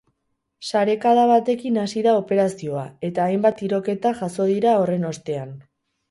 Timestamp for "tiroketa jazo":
3.59-4.47